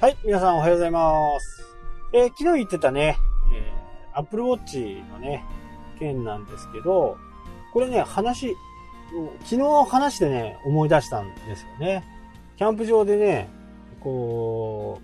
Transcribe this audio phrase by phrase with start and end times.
[0.00, 1.62] はい、皆さんおはようございます。
[2.14, 3.18] えー昨日言ってたね、
[3.52, 5.44] えー、Apple Watch のね、
[5.98, 7.18] 件なんですけど、
[7.74, 8.56] これね、話、
[9.44, 12.02] 昨日話してね、思い出したんですよね。
[12.56, 13.50] キャンプ場でね、
[14.02, 15.02] こ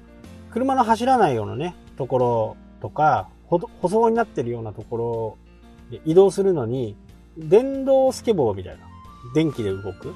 [0.48, 5.38] う、車の走らないようなね、ところとか、ほど舗装になってるようなところ
[5.90, 6.96] で移動するのに、
[7.36, 8.86] 電動スケボーみたいな、
[9.34, 10.14] 電気で動く。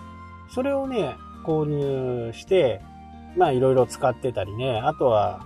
[0.48, 2.80] それをね、購入して、
[3.37, 5.45] まあいろいろ使ってたりね、あとは、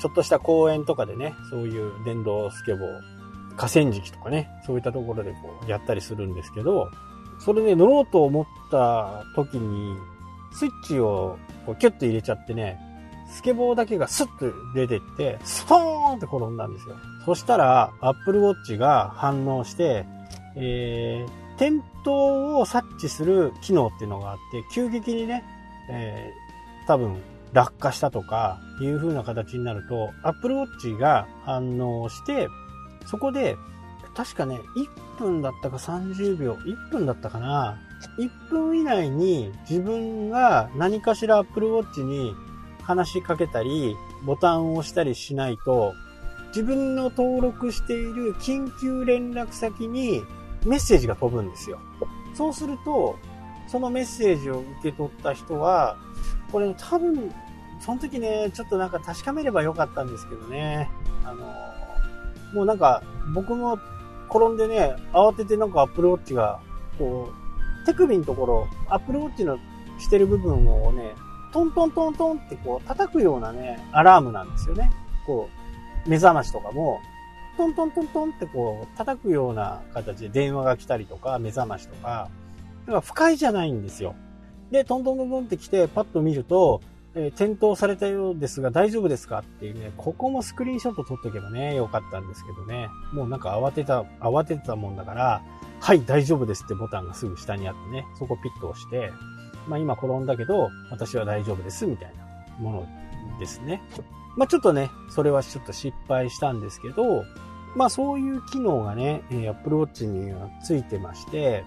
[0.00, 6.90] ちょっとした公園とかでね、そういう電動スケボー、河川敷とかね、そういったところでこうやったりするんですけど、
[7.38, 9.96] それね、乗ろうと思った時に、
[10.52, 12.78] スイッチをこうキュッと入れちゃってね、
[13.30, 16.96] スケボーだけがスッと出てって、スポーンって転んだんですよ。
[17.24, 20.04] そしたら、Apple Watch が反応して、
[20.56, 22.12] えー、転倒
[22.58, 25.44] を察知する機能っていうのがあって、急激にね、
[25.88, 26.42] えー
[26.86, 27.16] 多分
[27.52, 32.48] 落下したとかいう風な形になると、Apple Watch が反応して、
[33.06, 33.56] そこで、
[34.14, 37.78] 確かね、1分だったか30秒、1分だったかな。
[38.18, 42.34] 1分以内に自分が何かしら Apple Watch に
[42.82, 45.94] 話しかけたり、ボタンを押したりしないと、
[46.48, 50.22] 自分の登録している緊急連絡先に
[50.66, 51.78] メッセージが飛ぶんですよ。
[52.34, 53.16] そうすると、
[53.72, 55.96] そのメッセージを受け取った人は、
[56.52, 57.32] これ多分、
[57.80, 60.90] その時ね、ちょっとなんか確かめればよかったんですけどね。
[61.24, 61.46] あの、
[62.52, 63.02] もうなんか、
[63.34, 63.78] 僕も
[64.28, 66.60] 転んでね、慌ててなんか Apple Watch が、
[66.98, 69.58] こう、手首のところ、Apple Watch の
[69.98, 71.14] してる部分をね、
[71.54, 74.90] トントントントンってこう叩くようなね、アラームなんですよね。
[75.26, 75.48] こ
[76.06, 77.00] う、目覚ましとかも、
[77.56, 82.28] トントントントンってこう、叩くような形で電話が来たりとか、目覚ましとか、
[82.82, 84.14] だから不快じゃないんですよ。
[84.70, 86.80] で、トントントントンって来て、パッと見ると、
[87.14, 92.88] えー転倒されたようですが大丈夫ですかっていうね、ここもスクリーンショット撮っとけばね、よかったんですけどね。
[93.12, 95.42] もうなんか慌てた、慌ててたもんだから、
[95.80, 99.12] はい、大丈夫ですってボタンがすぐ下にあってね、そこピッと押して、
[99.68, 102.24] まあ今転んだけど、私は大丈夫ですみたいな
[102.58, 102.88] もの
[103.38, 103.82] ですね。
[104.36, 107.24] まあちょっとね、それはちょっと失敗したんですけど、
[107.76, 111.64] まあそういう機能がね、えー Apple Watch にはついてまして、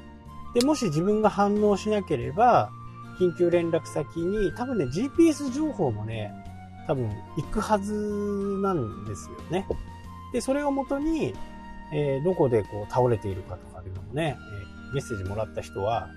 [0.55, 2.71] で、もし自分が反応しなければ、
[3.19, 6.33] 緊急連絡先に、多分ね、GPS 情報もね、
[6.87, 7.93] 多分行くはず
[8.63, 9.67] なんですよね。
[10.33, 11.33] で、それをもとに、
[11.93, 16.07] えーどこでこう倒れているかとかいうのもね、えーメッセージもらった人は、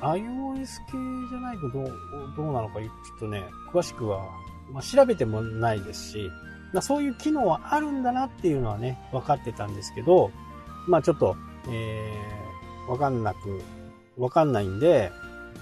[0.00, 0.92] iOS 系
[1.30, 1.92] じゃないとどう、
[2.36, 2.86] どうなのか、ちょ
[3.16, 3.42] っとね、
[3.72, 4.28] 詳しくは、
[4.70, 6.30] まあ、調べてもないですし、
[6.72, 10.30] まあ、そういう機能はあるんだなっていうのはね、分かってたんですけど、
[10.86, 11.36] まあちょっと、
[11.68, 12.43] えー、
[12.88, 13.60] わかんなく、
[14.16, 15.10] わかんないんで、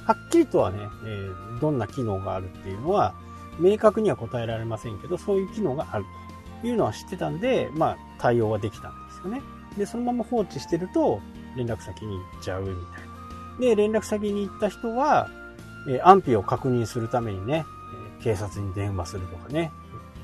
[0.07, 3.15] はっきりとはね、えーどんな機能があるっていうのは、
[3.61, 6.05] 明確には答えられませんけど、そういう機能がある
[6.63, 9.43] というのは知ってたんで、まあ対応はできたんですよね。
[9.79, 11.21] で、そのまま放置してると、
[11.57, 12.87] 連絡先に行っちゃうみたいな。
[13.61, 15.29] で、連絡先に行った人は、
[15.89, 17.65] えー安否を確認するためにね、
[18.19, 19.71] えー警察に電話するとかね、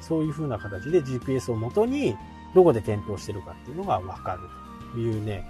[0.00, 2.16] そういう風な形で GPS をもとに、
[2.54, 4.48] どこで転倒してるかっていうのがわかると
[4.96, 5.44] いうね、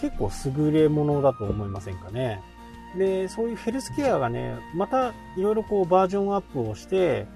[0.00, 2.42] 結構優れものだと思いませんかね。
[2.96, 7.26] で、そういうヘルスケアがね、またいろいろこうバージョンアップをして、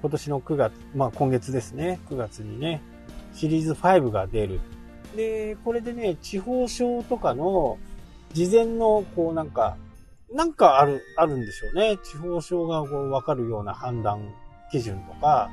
[0.00, 2.80] 今年の9月、まあ今月ですね、9月にね、
[3.34, 4.60] シリーズ5が出る。
[5.16, 7.78] で、これでね、地方症とかの
[8.32, 9.76] 事前のこうなんか、
[10.32, 11.98] なんかある、あるんでしょうね。
[12.04, 14.22] 地方症がこう分かるような判断
[14.70, 15.50] 基準とか、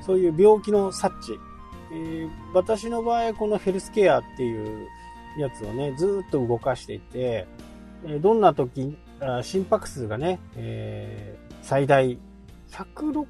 [0.00, 1.32] そういう病気の察知。
[1.92, 4.88] えー私の場合、このヘルスケアっていう
[5.38, 7.46] やつをね、ずっと動かしていて、
[8.20, 8.96] どんな時、
[9.42, 12.18] 心拍数がね、えー最大
[12.70, 13.26] 160、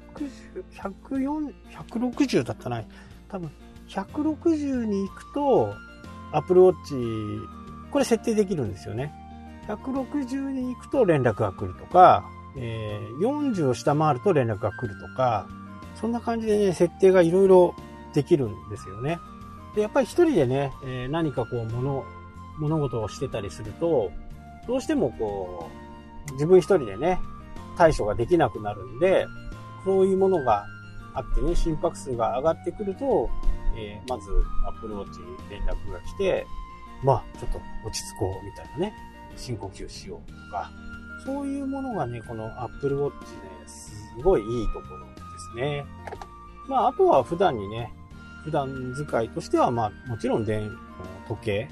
[0.71, 2.81] 104、160だったな。
[3.27, 3.51] 多分、
[3.89, 5.73] 160に行くと、
[6.31, 7.47] Apple Watch、
[7.91, 9.13] これ設定できるんですよね。
[9.67, 12.23] 160に行くと連絡が来るとか、
[12.57, 15.47] えー40を下回ると連絡が来るとか、
[15.95, 17.75] そんな感じでね、設定がいろいろ
[18.13, 19.19] できるんですよね。
[19.75, 22.05] で、やっぱり一人でね、えー何かこう、物、
[22.59, 24.11] 物事をしてたりすると、
[24.67, 25.69] どうしてもこ
[26.29, 27.19] う、自分一人でね、
[27.77, 29.25] 対処ができなくなるんで、
[29.85, 30.65] そういうものが
[31.13, 33.29] あってね、心拍数が上がってくると、
[33.77, 34.29] えーまず
[34.67, 36.45] Apple Watch に連絡が来て、
[37.03, 38.93] まあ、ちょっと落ち着こうみたいなね、
[39.35, 40.69] 深呼吸しようとか、
[41.25, 43.11] そういうものがね、この Apple Watch ね、
[43.67, 45.85] すごいいいところですね。
[46.67, 47.91] まあ、あとは普段にね、
[48.43, 50.71] 普段使いとしては、まあ、もちろん電、
[51.27, 51.69] 時計、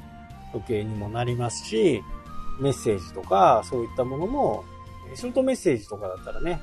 [0.53, 2.01] 時計にもなりますし、
[2.59, 4.63] メッセージとか、そういったものも、
[5.15, 6.61] ショートメッセージとかだったらね、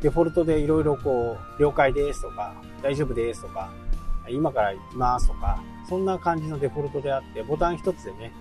[0.00, 3.70] デフォルトでいろいろこう、了解ですとか、大丈夫ですとか、
[4.28, 8.32] 今から行きますとか、そんな感じのデフォルトであって、ボタン一つでね、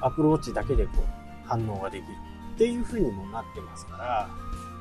[0.00, 2.08] アプローチだけでこう、反応ができる
[2.54, 4.28] っていう風にもなってますから、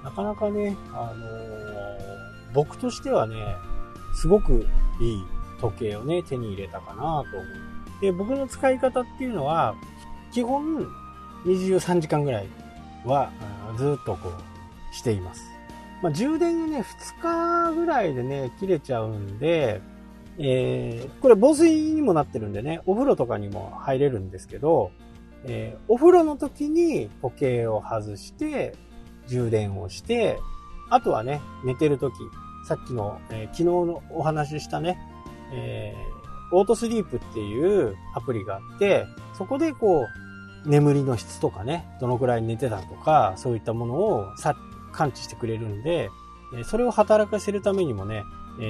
[0.03, 3.35] なかなかね、あのー、僕としてはね、
[4.13, 4.65] すごく
[4.99, 5.25] いい
[5.61, 7.25] 時計をね、手に入れたかなと思う。
[8.01, 9.75] で、僕の使い方っていうのは、
[10.31, 10.87] 基本
[11.45, 12.47] 23時間ぐらい
[13.05, 13.31] は
[13.77, 15.43] ずっとこうしています。
[16.01, 16.85] まあ、充電がね、
[17.21, 19.81] 2日ぐらいでね、切れちゃうんで、
[20.37, 24.91] えー、これ防水にもなってるんでね、お風呂とかにも入れるんですけど、
[25.43, 28.75] えー、お風呂の時に時計を外して、
[29.27, 30.39] 充電をして、
[30.89, 32.13] あとはね、寝てる時、
[32.65, 34.97] さっきの、えー、昨日のお話ししたね、
[35.51, 40.05] えー、オートスリープっていうアプリがあって、そこでこ
[40.65, 44.27] う、眠りの質とかね、どのくらい寝てたとか、そういったものを
[44.91, 46.09] 感知してくれるんで、
[46.63, 48.23] それを働かせるためにもね、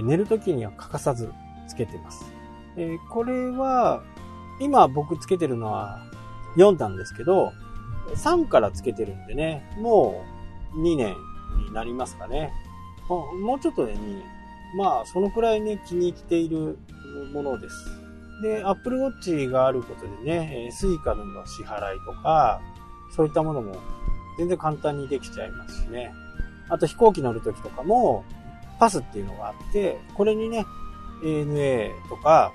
[0.04, 1.32] 寝る時には欠かさず
[1.68, 2.32] つけてます
[2.78, 2.98] え。
[3.10, 4.04] これは、
[4.60, 6.00] 今僕つけてるのは
[6.58, 7.54] 4なんですけど、
[8.16, 10.24] 3からつけてるんでね、も
[10.76, 11.16] う2年
[11.66, 12.52] になりますかね。
[13.08, 14.39] もうちょっとで2年。
[14.76, 16.78] まあ、そのくらいね、気に入っている
[17.34, 17.76] ものです。
[18.42, 22.62] で、Apple Watch があることでね、Suica の支払いとか、
[23.16, 23.76] そういったものも
[24.38, 26.14] 全然簡単にできちゃいますしね。
[26.70, 28.24] あと飛行機乗るときとかも、
[28.80, 30.66] パスっていうのがあって、これにね、
[31.24, 32.54] ANA とか、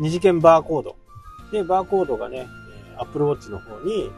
[0.00, 0.96] 二次元バーコード。
[1.52, 2.46] で、バーコードがね、
[2.98, 4.10] Apple Watch の方に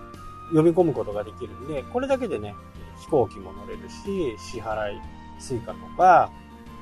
[0.51, 2.55] 読み込むことができるんで、これだけでね、
[3.01, 5.01] 飛行機も乗れるし、支払い、
[5.41, 6.31] Suica とか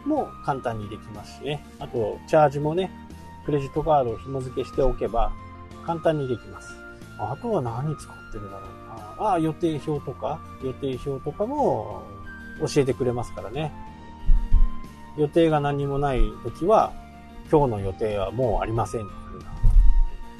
[0.04, 1.64] も簡単にできますしね。
[1.78, 2.90] あと、チャージもね、
[3.44, 5.32] クレジットカードを紐付けしておけば、
[5.86, 6.76] 簡単にできます。
[7.18, 9.28] あとは何使ってるだろうな。
[9.30, 12.02] ああ、予定表とか、予定表とかも
[12.60, 13.72] 教えてくれますからね。
[15.16, 16.92] 予定が何もない時は、
[17.50, 19.12] 今日の予定はもうありませんという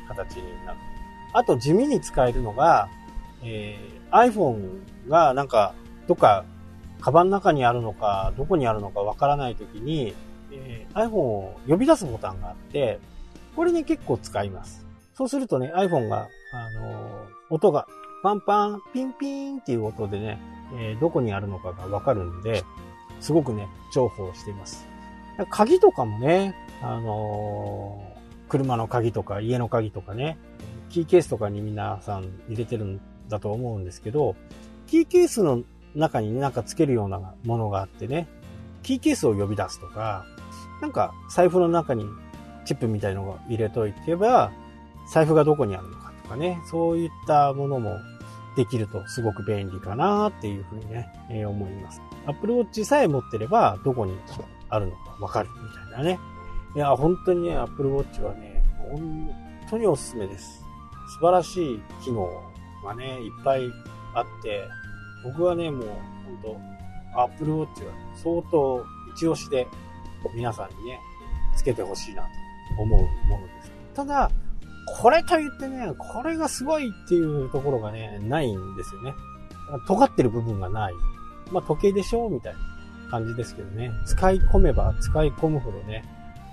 [0.06, 0.78] 形になる。
[1.32, 2.88] あと地味に使えるのが、
[3.42, 5.74] えー、iPhone がなんか、
[6.06, 6.44] どっか、
[7.00, 10.14] カバンの中にあるのか、どこにあるのかわからないときに、
[10.52, 12.98] えー、iPhone を呼び出すボタンがあって、
[13.54, 14.86] これね結構使います。
[15.14, 17.86] そうするとね、iPhone が、あのー、音が、
[18.22, 20.40] パンパン、ピンピンっていう音でね、
[20.76, 22.62] えー、どこにあるのかがわかるんで、
[23.20, 24.86] すごくね、重宝しています。
[25.50, 30.38] 鍵とかもね、あのー、車の鍵とか家の鍵とかね、
[30.88, 34.36] キーケースとかに皆さん入れてるんだと思うんですけど、
[34.86, 35.62] キーケースの
[35.98, 38.28] 中になんかつけるようなものがあってね、
[38.82, 40.24] キーケースを呼び出すとか、
[40.80, 42.04] なんか財布の中に
[42.64, 44.52] チップみたいのが入れといけば、
[45.12, 47.96] 財布がどこにあるのかとかね、そういったものも
[48.56, 52.00] できるとすごく便利かなっていうふうにね、えー、思います。
[52.26, 54.14] Apple Watch さえ持ってればどこに
[54.68, 56.18] あるのかわかるみたいなね。
[56.74, 59.30] いや、本当にね、Apple Watch はね、本
[59.70, 60.64] 当におすすめです。
[61.14, 62.28] 素晴らしい機能
[62.84, 63.62] がね、いっぱい
[64.14, 64.68] あって、
[65.24, 65.86] 僕はね、もう
[66.42, 66.58] 本
[67.14, 67.92] 当 Apple Watch は
[68.22, 68.84] 相当
[69.14, 69.66] 一押しで
[70.34, 71.00] 皆さんにね、
[71.56, 73.72] つけてほしいなと思うものです。
[73.94, 74.30] ただ、
[75.00, 79.14] これと言ってね、これがすごいっていうところがね、ないんですよね。
[79.86, 80.94] 尖ってる部分がない。
[81.50, 82.58] まあ、時計でしょみたいな
[83.10, 83.90] 感じですけどね。
[84.06, 86.04] 使い込めば使い込むほどね、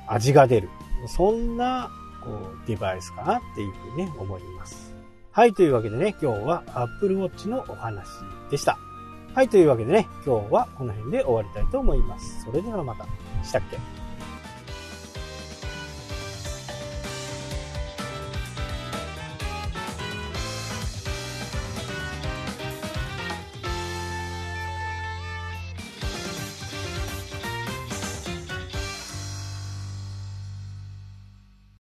[0.07, 0.69] 味が出る。
[1.07, 1.89] そんな、
[2.23, 4.94] こう、デバイスかなっていうふうにね、思います。
[5.35, 8.07] はい、というわけでね、今日は Apple Watch のお話
[8.49, 8.77] でした。
[9.33, 12.45] はい、というわけでね、今日はこの辺で終わりたいと思います。
[12.45, 13.05] それではまた。
[13.43, 13.77] したっけ？